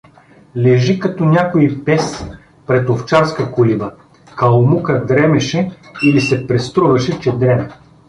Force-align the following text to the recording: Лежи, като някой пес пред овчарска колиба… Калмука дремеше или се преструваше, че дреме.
Лежи, 0.57 0.99
като 0.99 1.25
някой 1.25 1.81
пес 1.85 2.23
пред 2.67 2.89
овчарска 2.89 3.51
колиба… 3.51 3.91
Калмука 4.35 5.05
дремеше 5.05 5.71
или 6.03 6.21
се 6.21 6.47
преструваше, 6.47 7.19
че 7.19 7.31
дреме. 7.31 7.69